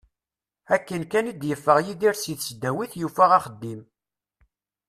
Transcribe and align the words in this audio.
Akken 0.75 1.03
kan 1.11 1.29
i 1.31 1.33
d-yeffeɣ 1.35 1.77
Yidir 1.81 2.15
si 2.17 2.33
tesdawit, 2.35 2.93
yufa 3.01 3.25
axeddim. 3.37 3.81